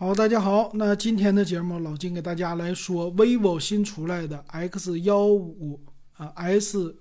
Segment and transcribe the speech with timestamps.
[0.00, 5.80] 好，大家好，那今天的节目老金给大家来说 vivo 新出来的 X 幺五
[6.16, 6.94] 啊 S。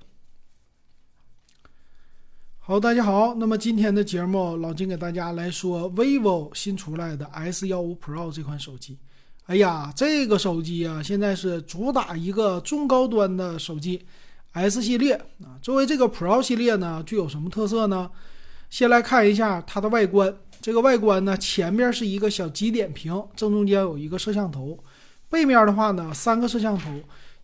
[2.58, 8.98] 好，大家好，那么今天的节目老金给大家来说 vivo 新出来的 S 幺五 Pro 这款手机。
[9.46, 14.08] 哎呀，这个手机啊，现在是主打一个中高端的手机
[14.54, 15.54] S 系列啊。
[15.62, 18.10] 作为这个 Pro 系列呢，具有什么特色呢？
[18.72, 20.36] 先来看一下它的外观。
[20.62, 24.78] 这个外观呢，前面是一个小极点屏，正中间有一个摄像头，
[25.30, 26.92] 背面的话呢，三个摄像头。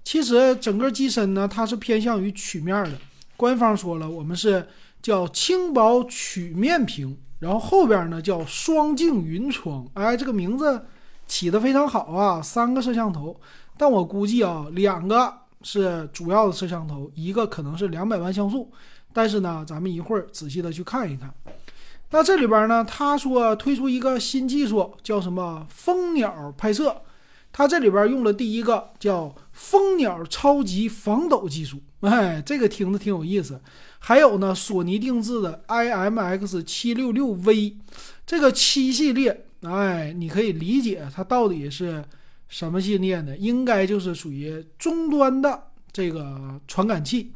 [0.04, 2.92] 其实整个机身呢，它是偏向于曲面的。
[3.38, 4.68] 官方说了，我们是
[5.02, 9.88] 叫轻薄曲面屏，然后后边呢叫双镜云窗。
[9.94, 10.86] 哎，这个名字
[11.26, 12.42] 起的非常好啊！
[12.42, 13.40] 三个摄像头，
[13.78, 18.70] 但我估计啊，两个是主要的摄像头，一个可能是两百万像素。
[19.14, 21.34] 但是呢，咱们一会儿仔细的去看一看。
[22.14, 27.02] 那这里边呢，他说推出一个新技术，叫什么蜂鸟拍摄？
[27.52, 33.60] 它这里边用了第一个叫蜂鸟超级防抖技术，哎，这个听着挺有意思。
[33.98, 37.78] 还有呢，索尼定制的 IMX 七六六 V
[38.28, 42.06] 这个七系列，哎，你可以理解它到底是
[42.48, 43.36] 什么系列呢？
[43.36, 47.34] 应该就是属于终端的这个传感器，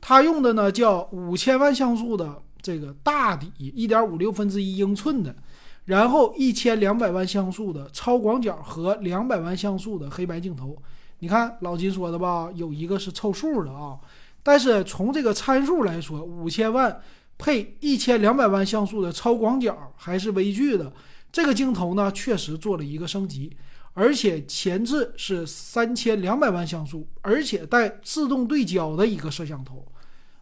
[0.00, 2.40] 它用的呢叫五千万像素的。
[2.64, 5.36] 这个大底一点五六分之一英寸的，
[5.84, 10.74] 然后一千两百万像素的超广角和两百万像素的黑白镜头，
[11.18, 13.98] 你看老金说的吧，有一个是凑数的啊。
[14.42, 17.02] 但是从这个参数来说，五千万
[17.36, 20.90] 配一千两百万像素的超广角还是微距的，
[21.30, 23.54] 这个镜头呢确实做了一个升级，
[23.92, 29.86] 而且前置是三千两百万像素，而且带自动对焦的一个摄像头。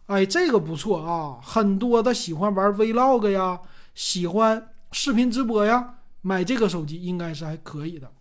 [0.07, 1.39] 哎，这个不错啊！
[1.41, 3.59] 很多的喜欢玩 Vlog 呀，
[3.95, 8.11] 喜欢视频直播呀，买这个手机应该是还可以的。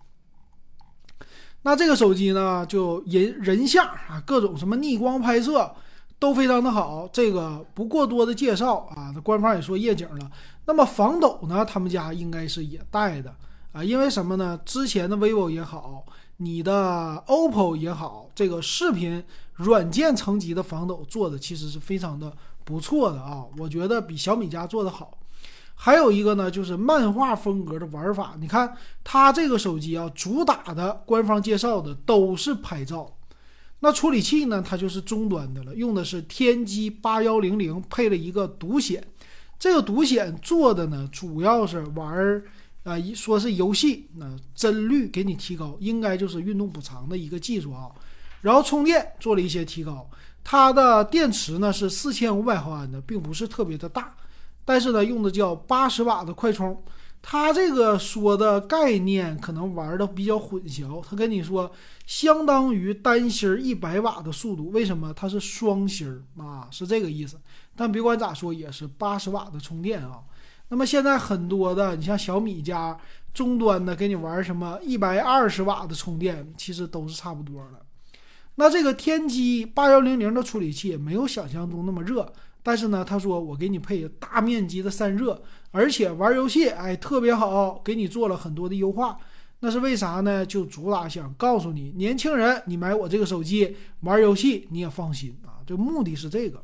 [1.63, 5.75] 那这个手机呢，就人人像啊，各种什么逆光拍摄
[6.21, 7.09] 都非常的好。
[7.13, 10.31] 这个不过多的介绍啊，官方也说夜景了。
[10.65, 13.35] 那么防抖呢，他们家应该是也带的
[13.73, 14.59] 啊，因为什么呢？
[14.65, 16.05] 之前的 vivo 也好。
[16.39, 19.23] 你的 OPPO 也好，这个视频
[19.55, 22.33] 软件层级的防抖做的其实是非常的
[22.65, 25.19] 不错的啊，我觉得比小米家做的好。
[25.75, 28.37] 还有一个呢，就是漫画风格的玩法。
[28.41, 33.17] 你看它这个手机啊，主打的官方介绍的都是拍照。
[33.81, 39.05] 那处理器呢，它就是中端的了，用的是天玑八幺零零，配了一个独显。
[39.59, 42.43] 这个独显做的呢，主要是玩。
[42.85, 47.89] 啊，一说是游戏，那帧率给你提高，应该就是运动补偿的一个技术啊。
[48.43, 50.09] 然后充电做了一些提高，
[50.45, 54.15] 它的电池呢是四千五百毫安的，并不是特别的大，
[54.65, 56.83] 但是呢用的叫八十瓦的快充。
[57.25, 61.71] 它这个说的概念可能玩的比较混淆，他跟你说
[62.05, 65.15] 相当于单芯一百瓦的速度，为什么？
[65.15, 67.39] 它是双芯啊，是这个意思。
[67.77, 70.19] 但别管咋说，也是八十瓦的充电啊。
[70.69, 72.99] 那么现在很多的，你像小米家
[73.33, 77.81] 终端的，给你玩什么一百二十瓦的充电，其实都是差不多的。
[78.55, 82.33] 那这个天玑八幺零零的处理器没有想象中那么热，
[82.63, 89.17] 但是呢，他说我给你配大面积的散热，而且玩游戏哎特别好，给你做了很多的优化。
[89.61, 90.45] 那是为啥呢？
[90.45, 96.63] 就主打想告诉你，年轻人，你买我这个手机玩游戏你也放心啊，这目的是这个。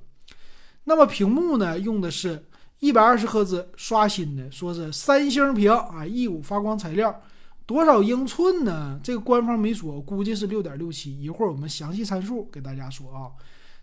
[0.85, 2.45] 那么屏幕呢，用的是。
[2.81, 7.21] 一百二十赫兹刷新的，说是三星屏啊，E 五发光材料，
[7.69, 8.99] 多少英寸呢？
[9.05, 11.21] 这个官方没说，估计是六点六七。
[11.23, 13.29] 一会儿我们详细参数给大家说啊。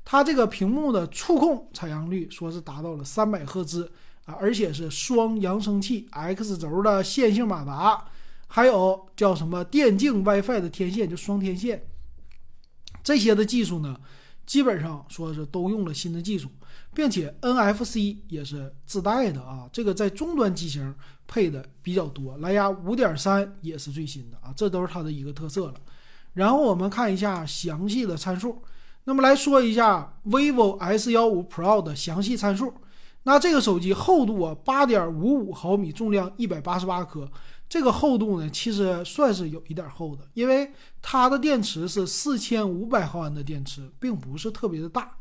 [0.04, 3.92] 它这个屏幕的触控采样率说是达到了三百赫兹
[4.26, 8.06] 啊，而且是双扬声器，X 轴的线性马达，
[8.48, 11.84] 还有叫什么电竞 WiFi 的天线，就双天线。
[13.04, 14.00] 这些的技术呢，
[14.46, 16.50] 基本上说是都用了新的技术。
[16.94, 20.96] 并且 NFC 也是自带的啊，这个在终端机型
[21.28, 25.74] 配的比较多，蓝牙五点三也是最新的啊，这都是它的一个特色了。
[26.32, 28.62] 然后我们看一下详细的参数，
[29.04, 32.74] 那么来说一下 vivo S 幺五 Pro 的详细参数。
[33.24, 37.30] 那这个手机厚度啊，八点五五毫米，重量一百八十八克，
[37.76, 45.18] 这个厚度呢，其实算是有一点厚的，因为它的电池是四千五百毫安的电池，并不是特别的大。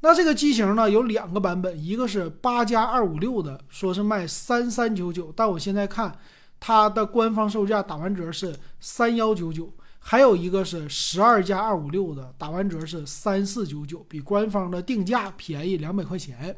[0.00, 6.14] 那这个机型呢有两个版本，一个是八加二五六的，说是卖三三九九，但我现在看
[6.60, 16.54] 它的官方售价打完折是三幺九九，还有一个是十二加二五六的，打完折是三四九九，比官方的定价便宜两百块钱。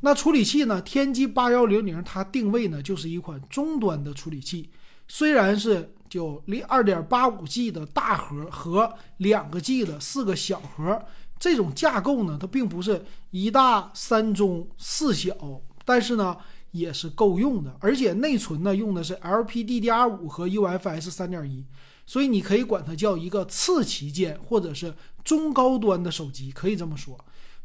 [0.00, 4.70] 那处理器呢，天玑八幺零零，它定位呢就是一款中端的处理器，
[5.08, 11.04] 虽然是就二点八五 G 的大核和两个 G 的四个小核，
[11.38, 15.34] 这种架构呢，它并不是一大三中四小，
[15.84, 16.36] 但是呢
[16.70, 17.76] 也是够用的。
[17.80, 21.64] 而且内存呢用的是 LPDDR5 和 UFS 三点一，
[22.06, 27.18] 所以你可以管它叫一个次旗舰或者是中高端的手机，可以这么说。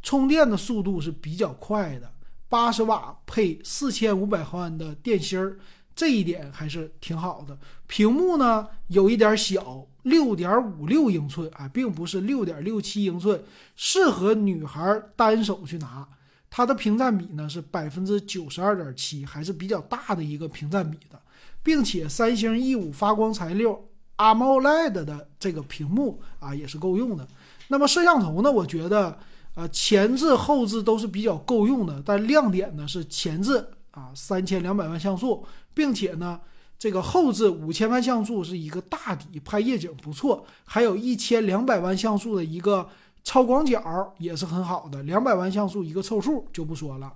[0.06, 2.08] 充电的速度是比较快的，
[2.48, 5.58] 八十瓦配四千五百毫安的电芯儿。
[5.96, 7.58] 这一点还是挺好的。
[7.88, 13.44] 屏幕呢有一点小，六点五六英寸啊，并不是六点六七英寸，
[13.76, 16.08] 适合女孩单手去拿。
[16.52, 21.20] 它的屏占比呢是百分之九十二点七，还是比较大的一个屏占比的，
[21.64, 23.82] 并且三星 E 五发光材料
[24.18, 27.28] AMOLED 的这个屏幕啊也是够用的。
[27.70, 29.18] 那么摄像头呢，我觉得
[29.56, 33.66] 啊前置后置都是比较够用的，但亮点呢是前置。
[33.92, 36.38] 啊，三千两百万像素，并且呢，
[36.78, 42.90] 这个后置五千万像素是一个大底，拍夜景不错，还有一千两百万像素的一个
[43.24, 47.14] 超广角也是很好的，两百万像素一个凑数就不说了。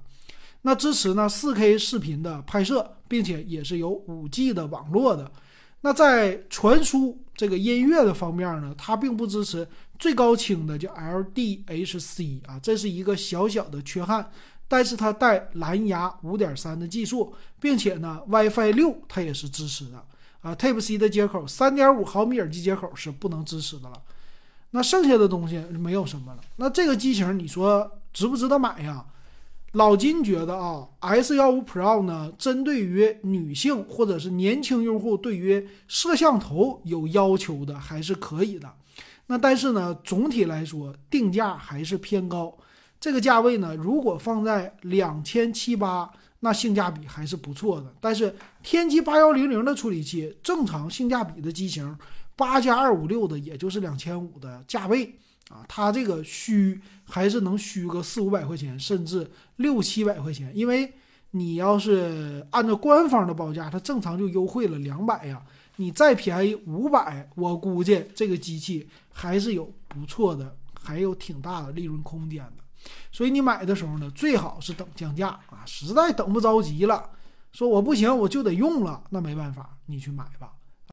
[0.61, 5.29] 那支持呢四 K 视频的拍摄，并且也是有五 G 的网络的。
[5.81, 9.67] 那在传输这个音乐的方面呢，它并不支持
[9.99, 14.31] 最高清的叫 LDHC 啊，这是一个小小的缺憾。
[14.71, 20.05] 但是它带蓝牙五点三的技术，并且呢，WiFi 六它也是支持的
[20.41, 20.55] 啊。
[20.55, 23.99] Type C 的接口，三点五毫米耳机接口是不能支持的了。
[24.69, 26.41] 那剩下的东西没有什么了。
[26.57, 29.03] 那这个机型你说值不值得买呀？
[29.71, 38.71] 老金觉得啊，S 幺五 Pro 呢，针对于女性或者是年轻用户，对于摄像头有要求的还是可以的。
[39.31, 42.57] 那但是呢，总体来说定价还是偏高。
[42.99, 46.09] 这个价位呢，如果放在两千七八，
[46.39, 47.93] 那性价比还是不错的。
[48.01, 51.95] 但是天玑八幺零零的处理器，正常性价比的机型，
[52.35, 55.15] 八加二五六的，也就是两千五的价位
[55.49, 60.51] 啊，它这个虚还是能虚个四五百块钱，甚至六七百块钱。
[60.55, 60.91] 因为
[61.31, 65.39] 你要是按照官方的报价，它正常就优惠了两百呀，
[65.79, 72.91] 你再便宜五百，我估计这个机器还是有不错的，还有挺大的利润空间的。
[73.13, 75.63] 所以你买的时候呢，最好是等降价啊！
[75.65, 77.09] 实在等不着急了，
[77.53, 80.51] 说我不行，我就得用了，那没办法，你去买吧。